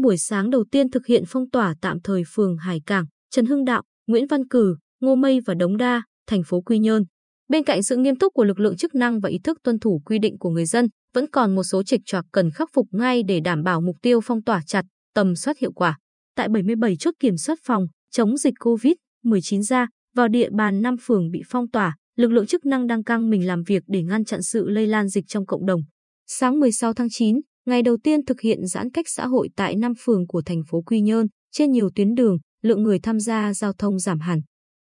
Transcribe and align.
buổi 0.00 0.18
sáng 0.18 0.50
đầu 0.50 0.64
tiên 0.70 0.90
thực 0.90 1.06
hiện 1.06 1.24
phong 1.26 1.50
tỏa 1.50 1.74
tạm 1.80 2.00
thời 2.00 2.22
phường 2.34 2.56
Hải 2.56 2.80
Cảng, 2.86 3.04
Trần 3.30 3.46
Hưng 3.46 3.64
Đạo, 3.64 3.82
Nguyễn 4.06 4.26
Văn 4.26 4.48
Cử, 4.48 4.76
Ngô 5.00 5.14
Mây 5.14 5.40
và 5.46 5.54
Đống 5.54 5.76
Đa, 5.76 6.02
thành 6.26 6.42
phố 6.46 6.60
Quy 6.60 6.78
Nhơn. 6.78 7.04
Bên 7.48 7.64
cạnh 7.64 7.82
sự 7.82 7.96
nghiêm 7.96 8.16
túc 8.16 8.32
của 8.34 8.44
lực 8.44 8.60
lượng 8.60 8.76
chức 8.76 8.94
năng 8.94 9.20
và 9.20 9.28
ý 9.28 9.38
thức 9.44 9.58
tuân 9.62 9.78
thủ 9.78 10.02
quy 10.04 10.18
định 10.18 10.38
của 10.38 10.50
người 10.50 10.66
dân, 10.66 10.88
vẫn 11.14 11.30
còn 11.30 11.54
một 11.54 11.62
số 11.62 11.82
trịch 11.82 12.00
trọc 12.06 12.24
cần 12.32 12.50
khắc 12.50 12.68
phục 12.72 12.86
ngay 12.92 13.22
để 13.22 13.40
đảm 13.40 13.62
bảo 13.62 13.80
mục 13.80 13.96
tiêu 14.02 14.20
phong 14.24 14.42
tỏa 14.42 14.62
chặt, 14.66 14.84
tầm 15.14 15.36
soát 15.36 15.58
hiệu 15.58 15.72
quả. 15.72 15.98
Tại 16.36 16.48
77 16.48 16.96
chốt 16.96 17.14
kiểm 17.20 17.36
soát 17.36 17.58
phòng 17.64 17.86
chống 18.10 18.36
dịch 18.36 18.54
COVID-19 18.60 19.62
ra, 19.62 19.86
vào 20.14 20.28
địa 20.28 20.48
bàn 20.50 20.82
5 20.82 20.96
phường 21.02 21.30
bị 21.30 21.42
phong 21.48 21.70
tỏa, 21.70 21.96
lực 22.16 22.30
lượng 22.30 22.46
chức 22.46 22.66
năng 22.66 22.86
đang 22.86 23.04
căng 23.04 23.30
mình 23.30 23.46
làm 23.46 23.62
việc 23.62 23.82
để 23.86 24.02
ngăn 24.02 24.24
chặn 24.24 24.42
sự 24.42 24.68
lây 24.68 24.86
lan 24.86 25.08
dịch 25.08 25.24
trong 25.28 25.46
cộng 25.46 25.66
đồng. 25.66 25.80
Sáng 26.26 26.60
16 26.60 26.92
tháng 26.92 27.08
9, 27.10 27.40
ngày 27.66 27.82
đầu 27.82 27.96
tiên 28.02 28.24
thực 28.24 28.40
hiện 28.40 28.66
giãn 28.66 28.90
cách 28.90 29.06
xã 29.08 29.26
hội 29.26 29.48
tại 29.56 29.76
5 29.76 29.92
phường 29.98 30.26
của 30.26 30.42
thành 30.46 30.62
phố 30.70 30.82
Quy 30.82 31.00
Nhơn, 31.00 31.26
trên 31.52 31.70
nhiều 31.70 31.90
tuyến 31.94 32.14
đường, 32.14 32.38
lượng 32.62 32.82
người 32.82 32.98
tham 32.98 33.20
gia 33.20 33.54
giao 33.54 33.72
thông 33.72 33.98
giảm 33.98 34.20
hẳn. 34.20 34.40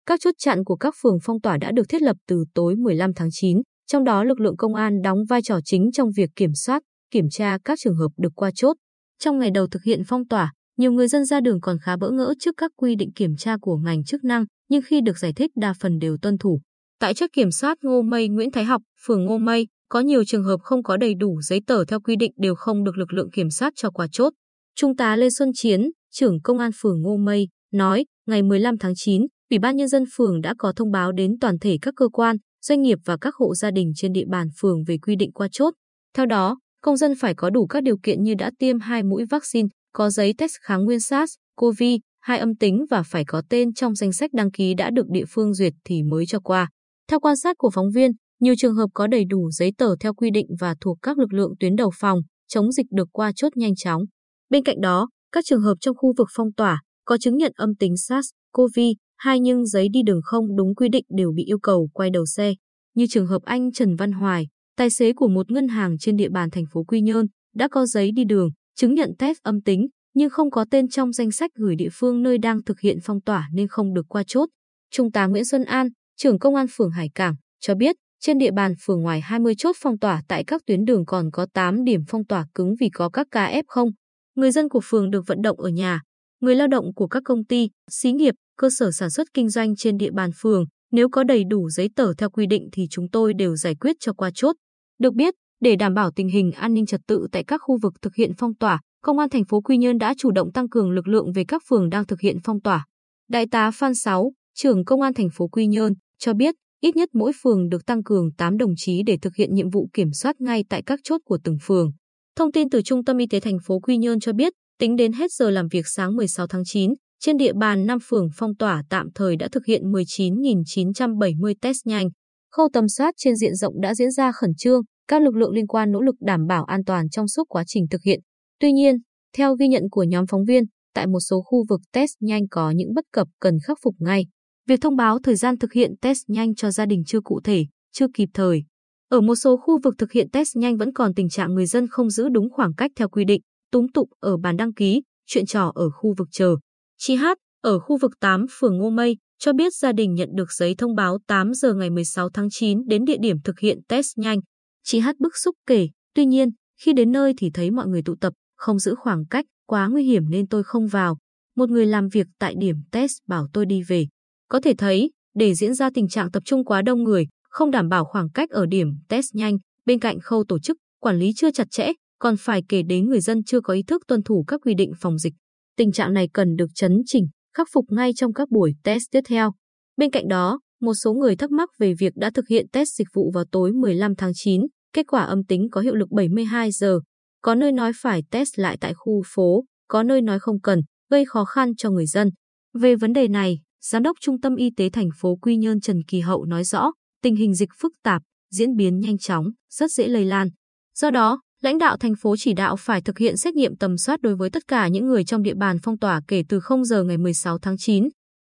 Các 0.06 0.20
chốt 0.24 0.36
chặn 0.38 0.64
của 0.64 0.76
các 0.76 0.96
phường 1.02 1.18
phong 1.24 1.42
tỏa 1.42 1.58
đã 1.58 1.72
được 1.72 1.90
thiết 1.90 2.02
lập 2.02 2.18
từ 2.28 2.44
tối 2.54 2.76
15 2.76 3.14
tháng 3.14 3.30
9, 3.32 3.62
trong 3.88 4.04
đó 4.04 4.24
lực 4.24 4.40
lượng 4.40 4.58
công 4.58 4.76
an 4.76 5.02
đóng 5.02 5.18
vai 5.30 5.42
trò 5.42 5.60
chính 5.66 5.92
trong 5.94 6.10
việc 6.18 6.30
kiểm 6.36 6.54
soát, 6.54 6.84
kiểm 7.12 7.30
tra 7.32 7.58
các 7.66 7.80
trường 7.84 7.96
hợp 7.96 8.10
được 8.18 8.32
qua 8.36 8.52
chốt. 8.56 8.78
Trong 9.20 9.40
ngày 9.40 9.52
đầu 9.52 9.68
thực 9.68 9.84
hiện 9.84 10.02
phong 10.08 10.28
tỏa, 10.28 10.54
nhiều 10.78 10.92
người 10.92 11.08
dân 11.08 11.26
ra 11.26 11.40
đường 11.40 11.62
còn 11.62 11.78
khá 11.82 11.98
bỡ 11.98 12.10
ngỡ 12.12 12.34
trước 12.40 12.56
các 12.58 12.72
quy 12.76 12.96
định 12.96 13.12
kiểm 13.14 13.36
tra 13.36 13.58
của 13.62 13.78
ngành 13.78 14.04
chức 14.04 14.24
năng, 14.24 14.46
nhưng 14.70 14.82
khi 14.82 15.02
được 15.02 15.18
giải 15.18 15.34
thích 15.34 15.52
đa 15.56 15.74
phần 15.80 16.00
đều 16.00 16.18
tuân 16.22 16.38
thủ. 16.38 16.62
Tại 17.00 17.14
chốt 17.14 17.30
kiểm 17.34 17.52
soát 17.52 17.78
Ngô 17.82 18.02
Mây 18.02 18.30
Nguyễn 18.30 18.52
Thái 18.52 18.64
Học, 18.64 18.82
phường 19.06 19.26
Ngô 19.26 19.38
Mây, 19.38 19.68
có 19.92 20.00
nhiều 20.00 20.24
trường 20.24 20.44
hợp 20.44 20.60
không 20.64 20.84
có 20.84 20.98
đầy 20.98 21.14
đủ 21.14 21.42
giấy 21.42 21.62
tờ 21.68 21.86
theo 21.86 22.00
quy 22.00 22.16
định 22.16 22.32
đều 22.38 22.56
không 22.56 22.84
được 22.84 22.98
lực 22.98 23.14
lượng 23.14 23.32
kiểm 23.32 23.50
soát 23.50 23.74
cho 23.76 23.92
qua 23.92 24.08
chốt. 24.12 24.34
Trung 24.76 24.96
tá 24.96 25.16
Lê 25.16 25.30
Xuân 25.30 25.50
Chiến, 25.56 25.82
trưởng 26.12 26.42
công 26.42 26.60
an 26.60 26.72
phường 26.82 27.02
Ngô 27.02 27.18
Mây, 27.18 27.48
nói, 27.74 28.06
ngày 28.28 28.42
15 28.44 28.78
tháng 28.78 28.94
9, 28.96 29.26
Ủy 29.50 29.60
ban 29.60 29.76
Nhân 29.76 29.88
dân 29.88 30.04
phường 30.14 30.42
đã 30.42 30.54
có 30.58 30.74
thông 30.76 30.92
báo 30.92 31.12
đến 31.12 31.32
toàn 31.42 31.60
thể 31.60 31.78
các 31.82 31.94
cơ 31.98 32.08
quan, 32.10 32.36
doanh 32.62 32.82
nghiệp 32.82 32.98
và 33.06 33.18
các 33.22 33.36
hộ 33.36 33.56
gia 33.56 33.72
đình 33.72 33.92
trên 33.96 34.14
địa 34.14 34.26
bàn 34.30 34.48
phường 34.60 34.84
về 34.84 34.98
quy 34.98 35.16
định 35.16 35.32
qua 35.32 35.48
chốt. 35.52 35.74
Theo 36.16 36.26
đó, 36.26 36.60
công 36.82 36.98
dân 36.98 37.14
phải 37.20 37.34
có 37.36 37.50
đủ 37.50 37.68
các 37.68 37.84
điều 37.84 37.98
kiện 38.04 38.24
như 38.24 38.34
đã 38.36 38.52
tiêm 38.60 38.80
hai 38.80 39.04
mũi 39.04 39.26
vaccine, 39.30 39.68
có 39.94 40.10
giấy 40.10 40.34
test 40.38 40.54
kháng 40.62 40.86
nguyên 40.86 41.00
SARS, 41.00 41.34
CoV, 41.56 41.84
hai 42.20 42.40
âm 42.40 42.56
tính 42.56 42.86
và 42.90 43.04
phải 43.04 43.26
có 43.26 43.42
tên 43.50 43.74
trong 43.74 43.96
danh 43.96 44.14
sách 44.14 44.34
đăng 44.34 44.52
ký 44.52 44.74
đã 44.74 44.90
được 44.90 45.06
địa 45.10 45.26
phương 45.30 45.54
duyệt 45.54 45.74
thì 45.86 46.04
mới 46.04 46.26
cho 46.26 46.40
qua. 46.40 46.70
Theo 47.08 47.20
quan 47.20 47.38
sát 47.38 47.58
của 47.58 47.70
phóng 47.70 47.92
viên, 47.92 48.12
nhiều 48.42 48.54
trường 48.58 48.76
hợp 48.76 48.88
có 48.94 49.08
đầy 49.08 49.26
đủ 49.26 49.52
giấy 49.52 49.72
tờ 49.78 49.96
theo 50.00 50.14
quy 50.14 50.32
định 50.32 50.48
và 50.60 50.76
thuộc 50.82 50.98
các 51.02 51.18
lực 51.18 51.34
lượng 51.34 51.54
tuyến 51.60 51.76
đầu 51.76 51.92
phòng, 52.00 52.20
chống 52.48 52.72
dịch 52.72 52.86
được 52.92 53.08
qua 53.12 53.32
chốt 53.36 53.58
nhanh 53.58 53.76
chóng. 53.76 54.04
Bên 54.50 54.64
cạnh 54.64 54.82
đó, 54.82 55.10
các 55.32 55.46
trường 55.48 55.62
hợp 55.62 55.76
trong 55.80 55.96
khu 55.96 56.14
vực 56.18 56.28
phong 56.36 56.54
tỏa 56.54 56.82
có 57.06 57.18
chứng 57.18 57.38
nhận 57.38 57.52
âm 57.56 57.76
tính 57.76 57.98
SARS, 57.98 58.30
CoV, 58.52 58.80
hai 59.18 59.40
nhưng 59.40 59.66
giấy 59.66 59.88
đi 59.90 60.02
đường 60.06 60.22
không 60.24 60.56
đúng 60.56 60.76
quy 60.76 60.90
định 60.90 61.06
đều 61.10 61.32
bị 61.36 61.44
yêu 61.44 61.60
cầu 61.60 61.90
quay 61.94 62.10
đầu 62.10 62.26
xe. 62.26 62.54
Như 62.96 63.06
trường 63.10 63.28
hợp 63.28 63.42
anh 63.44 63.72
Trần 63.72 63.96
Văn 63.96 64.12
Hoài, 64.12 64.48
tài 64.78 64.90
xế 64.90 65.14
của 65.14 65.28
một 65.28 65.52
ngân 65.52 65.68
hàng 65.68 65.98
trên 65.98 66.16
địa 66.16 66.30
bàn 66.30 66.50
thành 66.50 66.66
phố 66.74 66.84
Quy 66.84 67.02
Nhơn, 67.02 67.26
đã 67.56 67.68
có 67.68 67.86
giấy 67.86 68.12
đi 68.12 68.24
đường, 68.24 68.50
chứng 68.76 68.96
nhận 68.96 69.12
test 69.20 69.38
âm 69.44 69.62
tính, 69.62 69.88
nhưng 70.14 70.30
không 70.30 70.52
có 70.52 70.66
tên 70.72 70.90
trong 70.90 71.14
danh 71.14 71.32
sách 71.32 71.52
gửi 71.56 71.76
địa 71.76 71.90
phương 71.92 72.24
nơi 72.24 72.38
đang 72.38 72.64
thực 72.64 72.80
hiện 72.80 72.98
phong 73.04 73.22
tỏa 73.22 73.50
nên 73.54 73.68
không 73.68 73.94
được 73.94 74.06
qua 74.10 74.24
chốt. 74.28 74.50
Trung 74.92 75.12
tá 75.12 75.28
Nguyễn 75.28 75.46
Xuân 75.46 75.64
An, 75.64 75.88
trưởng 76.18 76.40
công 76.40 76.56
an 76.56 76.66
phường 76.70 76.92
Hải 76.92 77.10
Cảng, 77.16 77.36
cho 77.60 77.76
biết 77.76 77.96
trên 78.22 78.38
địa 78.38 78.52
bàn 78.52 78.74
phường 78.86 79.02
ngoài 79.02 79.22
20 79.22 79.56
chốt 79.58 79.76
phong 79.80 80.00
tỏa 80.00 80.22
tại 80.28 80.44
các 80.44 80.62
tuyến 80.66 80.86
đường 80.86 81.06
còn 81.06 81.32
có 81.32 81.48
8 81.54 81.84
điểm 81.84 82.02
phong 82.08 82.26
tỏa 82.26 82.46
cứng 82.56 82.76
vì 82.80 82.90
có 82.90 83.10
các 83.10 83.28
ca 83.32 83.62
F0. 83.68 83.92
Người 84.36 84.52
dân 84.52 84.70
của 84.70 84.82
phường 84.84 85.12
được 85.12 85.24
vận 85.28 85.42
động 85.42 85.60
ở 85.60 85.70
nhà. 85.70 86.02
Người 86.42 86.56
lao 86.56 86.68
động 86.68 86.94
của 86.96 87.08
các 87.08 87.24
công 87.26 87.46
ty, 87.46 87.70
xí 87.92 88.12
nghiệp, 88.12 88.34
cơ 88.58 88.70
sở 88.70 88.92
sản 88.92 89.10
xuất 89.10 89.28
kinh 89.34 89.50
doanh 89.50 89.76
trên 89.76 89.98
địa 89.98 90.12
bàn 90.12 90.30
phường, 90.42 90.66
nếu 90.92 91.10
có 91.10 91.24
đầy 91.24 91.44
đủ 91.50 91.70
giấy 91.70 91.90
tờ 91.96 92.14
theo 92.18 92.30
quy 92.30 92.48
định 92.48 92.70
thì 92.72 92.88
chúng 92.90 93.10
tôi 93.10 93.34
đều 93.34 93.56
giải 93.56 93.76
quyết 93.76 93.96
cho 94.00 94.14
qua 94.14 94.32
chốt. 94.36 94.56
Được 95.00 95.14
biết, 95.14 95.34
để 95.62 95.76
đảm 95.76 95.94
bảo 95.94 96.12
tình 96.12 96.30
hình 96.30 96.52
an 96.52 96.74
ninh 96.74 96.86
trật 96.86 97.02
tự 97.08 97.28
tại 97.32 97.44
các 97.44 97.62
khu 97.64 97.78
vực 97.82 97.94
thực 98.02 98.16
hiện 98.16 98.32
phong 98.38 98.56
tỏa, 98.56 98.80
Công 99.04 99.20
an 99.20 99.30
thành 99.30 99.46
phố 99.46 99.62
Quy 99.62 99.78
Nhơn 99.78 99.98
đã 99.98 100.14
chủ 100.18 100.32
động 100.32 100.52
tăng 100.52 100.70
cường 100.70 100.92
lực 100.92 101.08
lượng 101.08 101.32
về 101.34 101.44
các 101.48 101.62
phường 101.70 101.90
đang 101.90 102.06
thực 102.06 102.20
hiện 102.20 102.38
phong 102.44 102.62
tỏa. 102.62 102.86
Đại 103.30 103.46
tá 103.52 103.72
Phan 103.72 103.96
Sáu, 103.96 104.32
trưởng 104.56 104.86
Công 104.86 105.02
an 105.02 105.14
thành 105.14 105.30
phố 105.34 105.48
Quy 105.48 105.68
Nhơn, 105.68 105.94
cho 106.20 106.34
biết 106.34 106.56
ít 106.82 106.96
nhất 106.96 107.10
mỗi 107.14 107.32
phường 107.44 107.70
được 107.70 107.86
tăng 107.86 108.04
cường 108.04 108.32
8 108.38 108.58
đồng 108.58 108.74
chí 108.78 109.04
để 109.04 109.18
thực 109.22 109.36
hiện 109.36 109.54
nhiệm 109.54 109.70
vụ 109.70 109.90
kiểm 109.94 110.12
soát 110.14 110.42
ngay 110.42 110.66
tại 110.70 110.82
các 110.86 111.00
chốt 111.04 111.22
của 111.26 111.38
từng 111.44 111.58
phường. 111.62 111.92
Thông 112.36 112.52
tin 112.52 112.70
từ 112.70 112.82
Trung 112.82 113.04
tâm 113.04 113.18
Y 113.18 113.28
tế 113.28 113.40
thành 113.40 113.58
phố 113.66 113.80
Quy 113.80 113.98
Nhơn 113.98 114.20
cho 114.20 114.34
biết, 114.34 114.54
tính 114.80 114.96
đến 114.96 115.14
hết 115.14 115.32
giờ 115.32 115.50
làm 115.50 115.68
việc 115.72 115.88
sáng 115.88 116.16
16 116.16 116.48
tháng 116.48 116.64
9, 116.66 116.94
trên 117.20 117.38
địa 117.38 117.54
bàn 117.54 117.86
5 117.86 117.98
phường 118.04 118.30
phong 118.36 118.56
tỏa 118.56 118.84
tạm 118.90 119.08
thời 119.16 119.36
đã 119.36 119.48
thực 119.52 119.66
hiện 119.66 119.82
19.970 119.92 121.54
test 121.62 121.78
nhanh. 121.86 122.10
Khâu 122.52 122.70
tầm 122.74 122.88
soát 122.88 123.14
trên 123.18 123.36
diện 123.36 123.56
rộng 123.56 123.82
đã 123.82 123.96
diễn 123.96 124.12
ra 124.12 124.32
khẩn 124.32 124.52
trương, 124.58 124.82
các 125.08 125.22
lực 125.22 125.36
lượng 125.36 125.52
liên 125.52 125.68
quan 125.68 125.92
nỗ 125.92 126.02
lực 126.02 126.16
đảm 126.20 126.48
bảo 126.48 126.64
an 126.64 126.84
toàn 126.86 127.10
trong 127.10 127.28
suốt 127.28 127.44
quá 127.50 127.64
trình 127.68 127.86
thực 127.92 128.02
hiện. 128.04 128.20
Tuy 128.60 128.72
nhiên, 128.72 128.96
theo 129.38 129.56
ghi 129.56 129.68
nhận 129.68 129.84
của 129.92 130.04
nhóm 130.04 130.26
phóng 130.28 130.46
viên, 130.46 130.64
tại 130.94 131.08
một 131.08 131.20
số 131.20 131.42
khu 131.42 131.66
vực 131.70 131.82
test 131.94 132.12
nhanh 132.20 132.48
có 132.52 132.72
những 132.72 132.94
bất 132.94 133.06
cập 133.12 133.28
cần 133.40 133.58
khắc 133.68 133.78
phục 133.84 133.96
ngay. 134.00 134.26
Việc 134.68 134.82
thông 134.82 134.96
báo 134.96 135.20
thời 135.20 135.36
gian 135.36 135.58
thực 135.58 135.74
hiện 135.74 135.94
test 136.02 136.20
nhanh 136.28 136.56
cho 136.56 136.72
gia 136.72 136.86
đình 136.86 137.04
chưa 137.06 137.22
cụ 137.22 137.42
thể, 137.44 137.66
chưa 137.92 138.08
kịp 138.14 138.30
thời. 138.34 138.64
Ở 139.10 139.22
một 139.22 139.36
số 139.36 139.58
khu 139.58 139.80
vực 139.84 139.96
thực 139.98 140.12
hiện 140.12 140.30
test 140.30 140.58
nhanh 140.58 140.78
vẫn 140.78 140.94
còn 140.94 141.14
tình 141.14 141.30
trạng 141.30 141.54
người 141.54 141.66
dân 141.66 141.88
không 141.88 142.10
giữ 142.10 142.30
đúng 142.30 142.50
khoảng 142.50 142.74
cách 142.74 142.92
theo 142.96 143.10
quy 143.10 143.26
định, 143.26 143.42
túng 143.72 143.92
tụng 143.92 144.10
ở 144.20 144.38
bàn 144.38 144.58
đăng 144.58 144.74
ký, 144.74 145.02
chuyện 145.28 145.46
trò 145.46 145.72
ở 145.76 145.90
khu 145.90 146.14
vực 146.18 146.28
chờ. 146.32 146.56
Chị 146.98 147.16
Hát, 147.16 147.38
ở 147.62 147.80
khu 147.80 147.98
vực 147.98 148.12
8 148.20 148.46
phường 148.50 148.78
Ngô 148.78 148.90
Mây, 148.90 149.18
cho 149.40 149.54
biết 149.54 149.74
gia 149.76 149.92
đình 149.92 150.14
nhận 150.14 150.30
được 150.36 150.52
giấy 150.52 150.76
thông 150.78 150.96
báo 150.96 151.18
8 151.28 151.54
giờ 151.54 151.74
ngày 151.74 151.90
16 151.90 152.30
tháng 152.30 152.48
9 152.52 152.88
đến 152.88 153.06
địa 153.06 153.18
điểm 153.22 153.38
thực 153.44 153.60
hiện 153.60 153.80
test 153.88 154.18
nhanh. 154.18 154.40
Chị 154.84 155.00
Hát 155.00 155.20
bức 155.20 155.38
xúc 155.38 155.56
kể, 155.68 155.90
tuy 156.16 156.26
nhiên, 156.26 156.50
khi 156.82 156.94
đến 156.94 157.12
nơi 157.12 157.34
thì 157.38 157.50
thấy 157.54 157.72
mọi 157.72 157.88
người 157.88 158.02
tụ 158.02 158.16
tập, 158.22 158.34
không 158.58 158.80
giữ 158.80 158.96
khoảng 158.96 159.26
cách, 159.26 159.46
quá 159.68 159.88
nguy 159.88 160.04
hiểm 160.04 160.30
nên 160.30 160.48
tôi 160.48 160.64
không 160.64 160.88
vào. 160.88 161.18
Một 161.56 161.70
người 161.70 161.86
làm 161.86 162.08
việc 162.08 162.28
tại 162.40 162.56
điểm 162.58 162.76
test 162.92 163.12
bảo 163.28 163.48
tôi 163.54 163.66
đi 163.66 163.82
về. 163.88 164.08
Có 164.52 164.60
thể 164.60 164.74
thấy, 164.78 165.12
để 165.36 165.54
diễn 165.54 165.74
ra 165.74 165.90
tình 165.94 166.08
trạng 166.08 166.32
tập 166.32 166.44
trung 166.46 166.66
quá 166.66 166.82
đông 166.82 167.04
người, 167.04 167.28
không 167.50 167.72
đảm 167.72 167.90
bảo 167.90 168.06
khoảng 168.06 168.30
cách 168.30 168.50
ở 168.50 168.66
điểm 168.66 168.88
test 169.10 169.26
nhanh, 169.34 169.58
bên 169.86 170.00
cạnh 170.00 170.20
khâu 170.20 170.44
tổ 170.48 170.60
chức, 170.60 170.78
quản 171.02 171.20
lý 171.20 171.34
chưa 171.36 171.52
chặt 171.52 171.68
chẽ, 171.72 171.92
còn 172.20 172.36
phải 172.40 172.64
kể 172.70 172.84
đến 172.84 173.10
người 173.10 173.20
dân 173.20 173.44
chưa 173.44 173.62
có 173.62 173.74
ý 173.74 173.84
thức 173.84 174.02
tuân 174.08 174.24
thủ 174.24 174.44
các 174.48 174.62
quy 174.66 174.74
định 174.74 174.92
phòng 175.00 175.18
dịch. 175.18 175.34
Tình 175.78 175.92
trạng 175.92 176.14
này 176.14 176.30
cần 176.34 176.56
được 176.56 176.70
chấn 176.76 177.02
chỉnh, 177.06 177.28
khắc 177.58 177.68
phục 177.74 177.86
ngay 177.90 178.12
trong 178.16 178.34
các 178.34 178.50
buổi 178.50 178.76
test 178.84 179.04
tiếp 179.12 179.20
theo. 179.28 179.52
Bên 179.98 180.12
cạnh 180.12 180.28
đó, 180.28 180.60
một 180.82 180.94
số 180.94 181.14
người 181.14 181.36
thắc 181.36 181.52
mắc 181.52 181.70
về 181.80 181.94
việc 182.00 182.14
đã 182.16 182.30
thực 182.30 182.48
hiện 182.48 182.66
test 182.72 182.90
dịch 182.98 183.08
vụ 183.14 183.32
vào 183.34 183.44
tối 183.52 183.72
15 183.72 184.16
tháng 184.16 184.32
9, 184.36 184.62
kết 184.94 185.08
quả 185.08 185.22
âm 185.22 185.44
tính 185.44 185.68
có 185.72 185.82
hiệu 185.82 185.96
lực 185.96 186.10
72 186.12 186.72
giờ. 186.72 187.00
Có 187.42 187.56
nơi 187.56 187.72
nói 187.72 187.92
phải 188.02 188.24
test 188.32 188.60
lại 188.60 188.78
tại 188.82 188.94
khu 188.94 189.24
phố, 189.34 189.64
có 189.88 190.04
nơi 190.04 190.22
nói 190.22 190.40
không 190.40 190.62
cần, 190.62 190.82
gây 191.10 191.26
khó 191.26 191.46
khăn 191.46 191.76
cho 191.76 191.90
người 191.90 192.06
dân. 192.06 192.30
Về 192.74 192.96
vấn 192.96 193.14
đề 193.14 193.28
này, 193.28 193.60
Giám 193.84 194.04
đốc 194.04 194.18
Trung 194.20 194.42
tâm 194.42 194.56
Y 194.56 194.70
tế 194.78 194.90
thành 194.90 195.10
phố 195.16 195.36
Quy 195.36 195.58
Nhơn 195.58 195.82
Trần 195.82 196.04
Kỳ 196.08 196.20
Hậu 196.20 196.46
nói 196.46 196.64
rõ, 196.64 196.92
tình 197.22 197.36
hình 197.36 197.54
dịch 197.54 197.70
phức 197.80 197.94
tạp, 198.04 198.22
diễn 198.52 198.76
biến 198.76 199.00
nhanh 199.00 199.18
chóng, 199.18 199.46
rất 199.70 199.92
dễ 199.92 200.08
lây 200.08 200.26
lan. 200.26 200.48
Do 200.96 201.12
đó, 201.12 201.42
lãnh 201.62 201.78
đạo 201.78 201.98
thành 201.98 202.14
phố 202.22 202.36
chỉ 202.38 202.54
đạo 202.54 202.76
phải 202.76 203.02
thực 203.02 203.18
hiện 203.18 203.38
xét 203.38 203.56
nghiệm 203.56 203.76
tầm 203.76 203.98
soát 203.98 204.22
đối 204.22 204.36
với 204.36 204.50
tất 204.50 204.68
cả 204.68 204.88
những 204.88 205.08
người 205.08 205.24
trong 205.24 205.44
địa 205.44 205.54
bàn 205.54 205.78
phong 205.84 205.98
tỏa 205.98 206.22
kể 206.28 206.44
từ 206.50 206.60
0 206.60 206.86
giờ 206.86 207.04
ngày 207.04 207.18
16 207.18 207.60
tháng 207.60 207.78
9, 207.78 208.10